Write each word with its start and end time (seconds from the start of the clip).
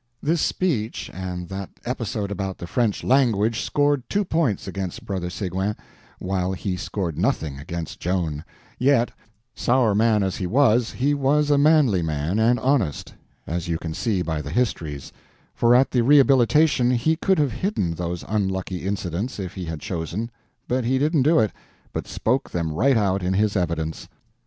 This 0.23 0.41
speech 0.41 1.11
and 1.13 1.47
that 1.49 1.69
episode 1.85 2.31
about 2.31 2.57
the 2.57 2.65
French 2.65 3.03
language 3.03 3.61
scored 3.61 4.01
two 4.09 4.25
points 4.25 4.67
against 4.67 5.05
Brother 5.05 5.29
Seguin, 5.29 5.75
while 6.17 6.53
he 6.53 6.75
scored 6.75 7.19
nothing 7.19 7.59
against 7.59 7.99
Joan; 7.99 8.43
yet, 8.79 9.11
sour 9.53 9.93
man 9.93 10.23
as 10.23 10.37
he 10.37 10.47
was, 10.47 10.93
he 10.93 11.13
was 11.13 11.51
a 11.51 11.57
manly 11.59 12.01
man, 12.01 12.39
and 12.39 12.59
honest, 12.61 13.13
as 13.45 13.67
you 13.67 13.77
can 13.77 13.93
see 13.93 14.23
by 14.23 14.41
the 14.41 14.49
histories; 14.49 15.13
for 15.53 15.75
at 15.75 15.91
the 15.91 16.01
Rehabilitation 16.01 16.89
he 16.89 17.15
could 17.15 17.37
have 17.37 17.51
hidden 17.51 17.91
those 17.93 18.25
unlucky 18.27 18.87
incidents 18.87 19.37
if 19.37 19.53
he 19.53 19.65
had 19.65 19.79
chosen, 19.81 20.31
but 20.67 20.83
he 20.83 20.97
didn't 20.97 21.21
do 21.21 21.37
it, 21.39 21.51
but 21.93 22.07
spoke 22.07 22.49
them 22.49 22.73
right 22.73 22.97
out 22.97 23.21
in 23.21 23.33
his 23.33 23.55
evidence. 23.55 24.09